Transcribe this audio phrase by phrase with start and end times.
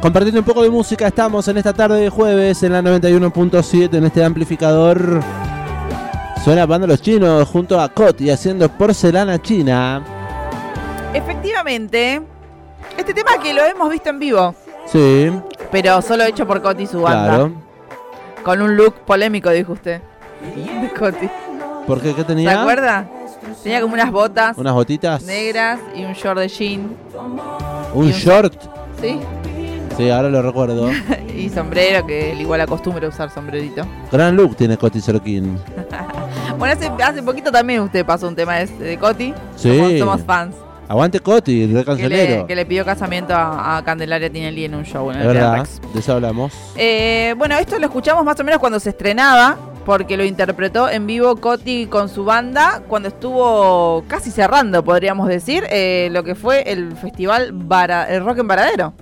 [0.00, 4.04] Compartiendo un poco de música, estamos en esta tarde de jueves en la 91.7 en
[4.04, 5.20] este amplificador.
[6.42, 10.02] Suena banda Los Chinos junto a Coti haciendo porcelana china.
[11.12, 12.22] Efectivamente,
[12.96, 14.54] este tema que lo hemos visto en vivo,
[14.86, 15.30] Sí,
[15.70, 17.26] pero solo hecho por Coti y su banda.
[17.26, 17.52] claro.
[18.42, 20.00] Con un look polémico, dijo usted.
[20.56, 21.28] De Coti.
[21.86, 22.14] ¿Por qué?
[22.14, 22.62] ¿Qué ¿Se tenía?
[22.62, 23.06] acuerda?
[23.62, 25.22] Tenía como unas botas Unas botitas.
[25.24, 26.96] negras y un short de jean.
[27.92, 28.54] Un y un- short.
[28.98, 29.20] ¿Sí?
[30.00, 30.90] Sí, ahora lo recuerdo.
[31.36, 33.82] Y sombrero, que él igual acostumbra a usar sombrerito.
[34.12, 35.58] Gran look tiene Coti Sorokin.
[36.58, 39.32] Bueno, hace, hace poquito también usted pasó un tema de, de Coti.
[39.56, 39.74] Sí.
[39.78, 40.54] Somos, somos fans.
[40.90, 44.74] Aguante Coti, el re Que le, que le pidió casamiento a, a Candelaria Tinelli en
[44.74, 45.80] un show en el verdad, Rex.
[45.94, 46.52] de eso hablamos.
[46.76, 51.06] Eh, bueno, esto lo escuchamos más o menos cuando se estrenaba, porque lo interpretó en
[51.06, 56.62] vivo Coti con su banda, cuando estuvo casi cerrando, podríamos decir, eh, lo que fue
[56.70, 57.54] el festival
[58.08, 58.92] el Rock en Varadero.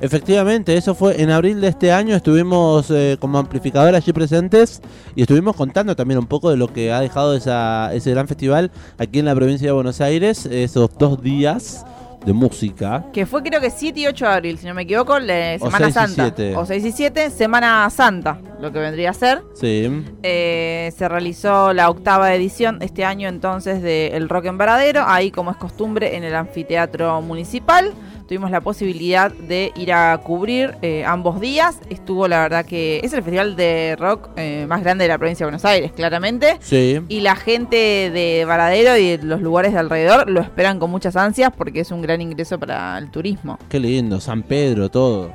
[0.00, 2.16] Efectivamente, eso fue en abril de este año.
[2.16, 4.82] Estuvimos eh, como amplificador allí presentes
[5.14, 8.70] y estuvimos contando también un poco de lo que ha dejado esa, ese gran festival
[8.98, 11.84] aquí en la provincia de Buenos Aires, esos dos días
[12.24, 13.04] de música.
[13.12, 15.78] Que fue creo que 7 y 8 de abril, si no me equivoco, O Semana
[15.78, 16.22] 6 y Santa.
[16.36, 16.56] 7.
[16.56, 19.42] O 6 y 7, Semana Santa, lo que vendría a ser.
[19.54, 25.04] Sí, Eh, se realizó la octava edición este año entonces de El Rock en Varadero,
[25.06, 27.92] ahí como es costumbre en el anfiteatro municipal.
[28.26, 31.78] Tuvimos la posibilidad de ir a cubrir eh, ambos días.
[31.90, 35.44] Estuvo la verdad que es el festival de rock eh, más grande de la provincia
[35.44, 36.56] de Buenos Aires, claramente.
[36.60, 37.00] sí.
[37.08, 37.76] Y la gente
[38.10, 41.90] de Varadero y de los lugares de alrededor lo esperan con muchas ansias porque es
[41.90, 43.58] un gran ingreso para el turismo.
[43.68, 45.30] Qué lindo, San Pedro, todo.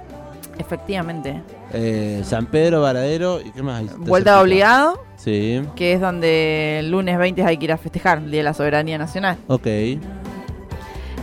[0.58, 1.42] Efectivamente.
[1.74, 4.42] Eh, San Pedro, Varadero y qué más Vuelta cerquita.
[4.42, 8.40] obligado, Sí, que es donde el lunes 20 hay que ir a festejar, el Día
[8.40, 9.38] de la Soberanía Nacional.
[9.48, 9.68] ok.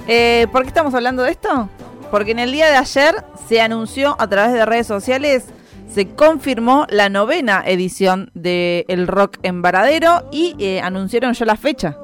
[0.08, 1.68] Eh, ¿Por qué estamos hablando de esto?
[2.10, 5.46] Porque en el día de ayer se anunció a través de redes sociales,
[5.92, 11.56] se confirmó la novena edición de El Rock en Varadero y eh, anunciaron ya la
[11.56, 11.96] fecha.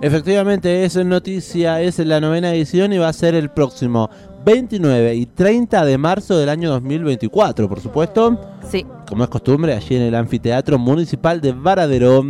[0.00, 4.08] Efectivamente, es noticia, es la novena edición y va a ser el próximo
[4.44, 8.40] 29 y 30 de marzo del año 2024, por supuesto.
[8.70, 12.24] Sí, Como es costumbre, allí en el anfiteatro municipal de Varadero.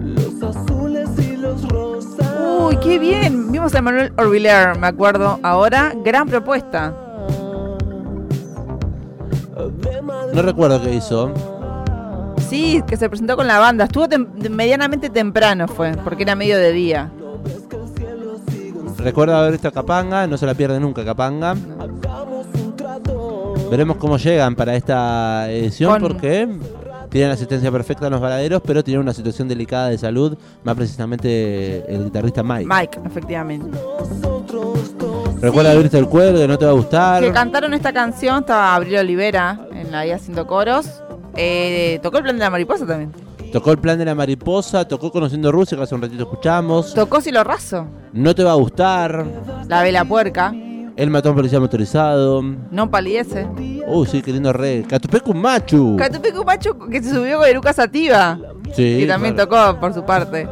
[0.00, 2.32] Los azules y los rosas.
[2.60, 3.51] Uy, qué bien.
[3.62, 5.92] Vimos a Manuel Orviller, me acuerdo ahora.
[6.04, 6.92] Gran propuesta.
[10.34, 11.30] No recuerdo qué hizo.
[12.48, 13.84] Sí, que se presentó con la banda.
[13.84, 17.12] Estuvo tem- medianamente temprano fue, porque era medio de día.
[18.98, 21.54] Recuerda haber visto a Capanga, no se la pierde nunca Capanga.
[23.70, 26.48] Veremos cómo llegan para esta edición Con- porque
[27.12, 31.84] tienen asistencia perfecta en los valaderos, pero tienen una situación delicada de salud, más precisamente
[31.94, 32.66] el guitarrista Mike.
[32.66, 33.70] Mike, efectivamente.
[35.42, 37.22] Recuerda haber visto el cuelgue, no te va a gustar.
[37.22, 40.86] Que cantaron esta canción, estaba Abril Olivera en la ahí haciendo coros.
[41.36, 43.12] Eh, tocó el plan de la mariposa también.
[43.52, 46.94] Tocó el plan de la mariposa, tocó Conociendo Rusia, que hace un ratito escuchamos.
[46.94, 49.26] Tocó Silo Raso, No te va a gustar.
[49.68, 50.54] La Vela Puerca,
[51.02, 52.42] El matón policía motorizado.
[52.70, 53.44] No Palidece.
[53.88, 54.84] Uy, sí, qué lindo re.
[54.88, 55.96] Catupecu Machu.
[55.96, 58.38] Catupecu Macho que se subió con Eruca Sativa,
[58.72, 59.50] Sí, que también claro.
[59.72, 60.48] tocó por su parte.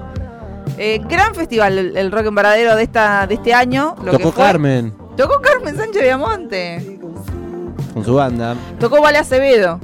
[0.77, 3.95] Eh, gran festival el, el Rock en Varadero de, esta, de este año.
[4.05, 6.99] lo que Tocó fue- Carmen Tocó Carmen Sánchez Viamonte.
[7.95, 8.57] con su banda.
[8.81, 9.79] Tocó Vale Acevedo.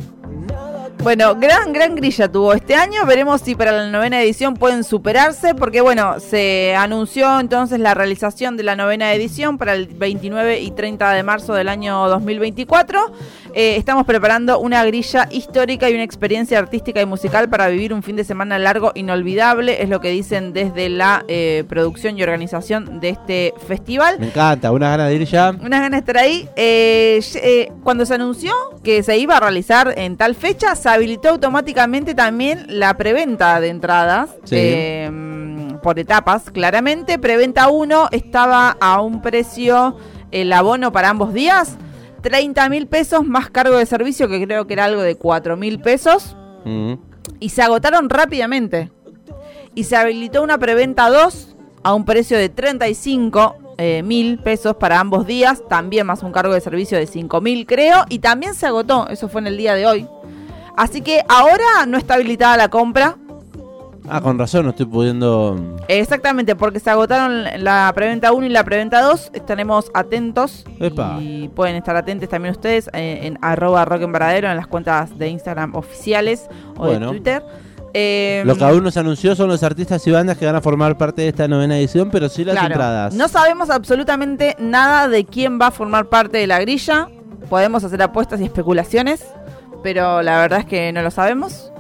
[1.07, 3.07] Bueno, gran, gran grilla tuvo este año.
[3.07, 8.57] Veremos si para la novena edición pueden superarse, porque bueno, se anunció entonces la realización
[8.57, 13.13] de la novena edición para el 29 y 30 de marzo del año 2024.
[13.55, 18.03] Eh, estamos preparando una grilla histórica y una experiencia artística y musical para vivir un
[18.03, 22.99] fin de semana largo, inolvidable, es lo que dicen desde la eh, producción y organización
[22.99, 24.19] de este festival.
[24.19, 25.51] Me encanta, una gana de ir ya.
[25.51, 26.49] Unas ganas de estar ahí.
[26.57, 28.53] Eh, eh, cuando se anunció
[28.83, 34.31] que se iba a realizar en tal fecha, habilitó automáticamente también la preventa de entradas.
[34.45, 34.57] Sí.
[34.59, 35.11] eh,
[35.87, 37.17] por etapas, claramente.
[37.17, 39.97] Preventa 1 estaba a un precio,
[40.33, 41.77] el abono para ambos días,
[42.23, 45.81] 30 mil pesos más cargo de servicio, que creo que era algo de 4 mil
[45.81, 46.37] pesos.
[46.65, 46.95] Mm.
[47.39, 48.91] Y se agotaron rápidamente.
[49.77, 54.99] Y se habilitó una preventa 2 a un precio de 35 eh, mil pesos para
[54.99, 55.63] ambos días.
[55.69, 58.05] También más un cargo de servicio de 5 mil, creo.
[58.09, 59.07] Y también se agotó.
[59.09, 60.09] Eso fue en el día de hoy.
[60.77, 63.17] Así que ahora no está habilitada la compra.
[64.09, 65.77] Ah, con razón, no estoy pudiendo.
[65.89, 69.31] Exactamente, porque se agotaron la preventa 1 y la preventa 2.
[69.33, 70.65] Estaremos atentos.
[70.79, 71.19] Epa.
[71.21, 75.19] Y pueden estar atentos también ustedes eh, en arroba rock en Varadero, en las cuentas
[75.19, 76.47] de Instagram oficiales
[76.77, 77.07] o Bueno.
[77.07, 77.43] de Twitter.
[77.95, 80.61] Eh, Lo que aún no se anunció son los artistas y bandas que van a
[80.61, 82.75] formar parte de esta novena edición, pero sí las Claro.
[82.75, 83.15] entradas.
[83.15, 87.09] No sabemos absolutamente nada de quién va a formar parte de la grilla.
[87.49, 89.25] Podemos hacer apuestas y especulaciones,
[89.83, 91.73] pero la verdad es que no lo sabemos.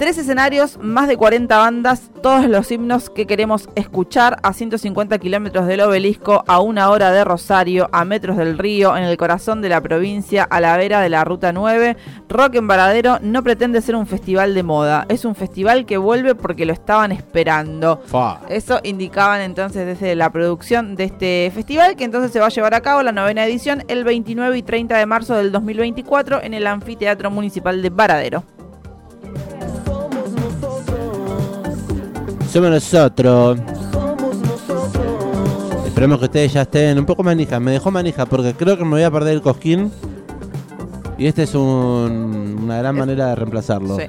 [0.00, 5.66] Tres escenarios, más de 40 bandas, todos los himnos que queremos escuchar a 150 kilómetros
[5.66, 9.68] del obelisco, a una hora de Rosario, a metros del río, en el corazón de
[9.68, 11.98] la provincia, a la vera de la Ruta 9.
[12.30, 16.34] Rock en Varadero no pretende ser un festival de moda, es un festival que vuelve
[16.34, 18.00] porque lo estaban esperando.
[18.06, 18.40] Fa.
[18.48, 22.72] Eso indicaban entonces desde la producción de este festival, que entonces se va a llevar
[22.72, 26.66] a cabo la novena edición el 29 y 30 de marzo del 2024 en el
[26.66, 28.59] Anfiteatro Municipal de Varadero.
[32.52, 33.58] Somos nosotros.
[33.92, 35.86] somos nosotros.
[35.86, 37.60] Esperemos que ustedes ya estén un poco manija.
[37.60, 39.90] Me dejó manija porque creo que me voy a perder el cosquín.
[41.18, 43.96] Y esta es un- una gran manera de reemplazarlo.
[43.96, 44.04] Sí.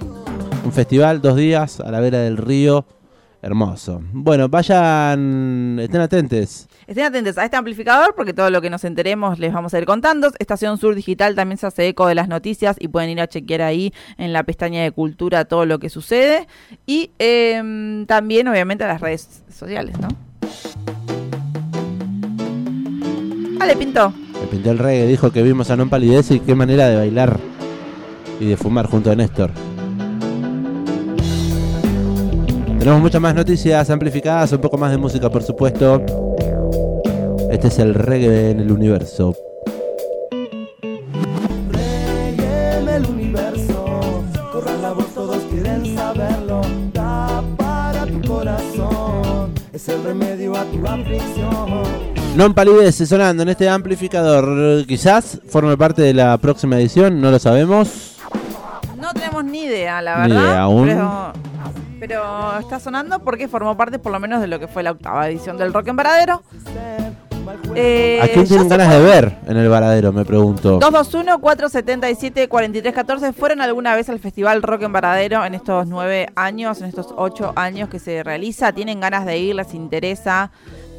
[0.65, 2.85] Un festival, dos días, a la vera del río.
[3.43, 4.03] Hermoso.
[4.13, 6.67] Bueno, vayan, estén atentos.
[6.85, 9.85] Estén atentos a este amplificador porque todo lo que nos enteremos les vamos a ir
[9.85, 10.31] contando.
[10.38, 13.63] Estación Sur Digital también se hace eco de las noticias y pueden ir a chequear
[13.63, 16.47] ahí en la pestaña de cultura todo lo que sucede.
[16.85, 20.09] Y em, también obviamente a las redes sociales, ¿no?
[23.57, 24.13] Vale, Pinto.
[24.39, 27.39] Me pintó el reggae, dijo que vimos a Non Palidez y qué manera de bailar
[28.39, 29.51] y de fumar junto a Néstor.
[32.81, 36.01] Tenemos muchas más noticias amplificadas, un poco más de música, por supuesto.
[37.51, 39.36] Este es el reggae en el universo.
[41.69, 46.62] Reggae en el universo, corra la voz, todos quieren saberlo.
[46.92, 51.84] Da para tu corazón, es el remedio a tu aflicción.
[52.36, 54.88] Non Palidez sonando en este amplificador.
[54.88, 58.18] Quizás forme parte de la próxima edición, no lo sabemos.
[58.98, 60.50] No tenemos ni idea, la Ni verdad.
[60.50, 60.88] idea aún.
[60.88, 61.34] Pero,
[62.01, 65.30] pero está sonando porque formó parte por lo menos de lo que fue la octava
[65.30, 66.42] edición del Rock en Varadero.
[67.75, 70.12] Eh, ¿A quién ya tienen ganas de ver en el varadero?
[70.12, 70.80] Me pregunto.
[70.80, 77.13] 221-477-4314 fueron alguna vez al Festival Rock en Varadero en estos nueve años, en estos
[77.15, 78.71] ocho años que se realiza.
[78.71, 80.50] Tienen ganas de ir, les interesa.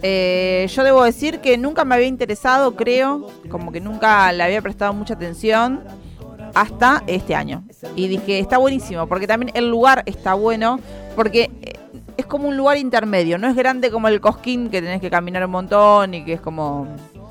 [0.02, 4.62] Eh, yo debo decir que nunca me había interesado, creo, como que nunca le había
[4.62, 5.80] prestado mucha atención
[6.54, 7.64] hasta este año.
[7.96, 10.80] Y dije, está buenísimo, porque también el lugar está bueno,
[11.16, 11.72] porque eh,
[12.16, 15.44] es como un lugar intermedio, no es grande como el Cosquín, que tenés que caminar
[15.44, 16.86] un montón y que es como,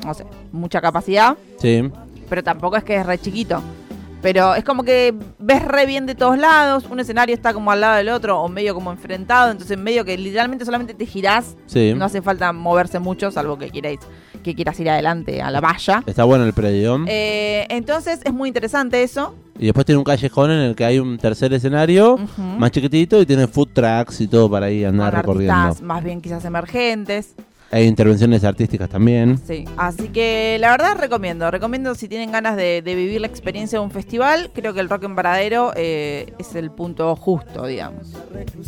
[0.06, 1.90] no sé, mucha capacidad Sí.
[2.30, 3.62] pero tampoco es que es re chiquito.
[4.22, 7.82] Pero es como que ves re bien de todos lados, un escenario está como al
[7.82, 11.94] lado del otro o medio como enfrentado, entonces medio que literalmente solamente te girás, Sí.
[11.96, 13.96] no hace falta moverse mucho, salvo que quieras,
[14.42, 16.04] que quieras ir adelante a la valla.
[16.06, 17.04] Está bueno el predio.
[17.08, 19.36] Eh, entonces es muy interesante eso.
[19.60, 22.18] Y después tiene un callejón en el que hay un tercer escenario
[22.58, 25.54] más chiquitito y tiene food trucks y todo para ahí andar Con recorriendo.
[25.54, 27.36] artistas más bien quizás emergentes.
[27.74, 29.40] Hay intervenciones artísticas también.
[29.48, 33.80] Sí, así que la verdad recomiendo, recomiendo si tienen ganas de, de vivir la experiencia
[33.80, 38.08] de un festival, creo que el Rock en Varadero eh, es el punto justo, digamos.